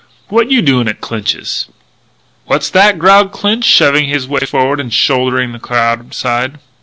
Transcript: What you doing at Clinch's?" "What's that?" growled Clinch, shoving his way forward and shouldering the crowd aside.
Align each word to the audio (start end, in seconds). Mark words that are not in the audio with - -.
What 0.29 0.49
you 0.49 0.63
doing 0.63 0.87
at 0.87 0.99
Clinch's?" 0.99 1.67
"What's 2.47 2.71
that?" 2.71 2.97
growled 2.97 3.31
Clinch, 3.31 3.65
shoving 3.65 4.09
his 4.09 4.27
way 4.27 4.39
forward 4.39 4.79
and 4.79 4.91
shouldering 4.91 5.51
the 5.51 5.59
crowd 5.59 6.09
aside. 6.09 6.57